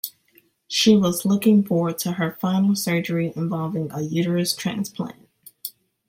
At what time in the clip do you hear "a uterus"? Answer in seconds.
3.91-4.55